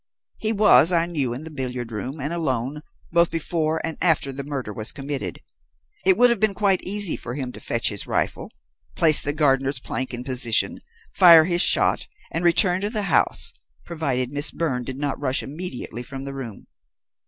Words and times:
He 0.39 0.51
was, 0.51 0.91
I 0.91 1.05
knew, 1.05 1.31
in 1.31 1.43
the 1.43 1.51
billiard 1.51 1.91
room, 1.91 2.19
and 2.19 2.33
alone, 2.33 2.81
both 3.11 3.29
before 3.29 3.79
and 3.85 3.99
after 4.01 4.31
the 4.31 4.43
murder 4.43 4.73
was 4.73 4.91
committed. 4.91 5.41
It 6.07 6.17
would 6.17 6.31
have 6.31 6.39
been 6.39 6.55
quite 6.55 6.81
easy 6.81 7.15
for 7.15 7.35
him 7.35 7.51
to 7.51 7.59
fetch 7.59 7.89
his 7.89 8.07
rifle, 8.07 8.49
place 8.95 9.21
the 9.21 9.31
gardener's 9.31 9.79
plank 9.79 10.11
in 10.11 10.23
position, 10.23 10.79
fire 11.13 11.45
his 11.45 11.61
shot 11.61 12.07
and 12.31 12.43
return 12.43 12.81
to 12.81 12.89
the 12.89 13.03
house, 13.13 13.53
provided 13.85 14.31
Miss 14.31 14.49
Byrne 14.49 14.83
did 14.83 14.97
not 14.97 15.19
rush 15.21 15.43
immediately 15.43 16.01
from 16.01 16.23
the 16.23 16.33
room. 16.33 16.65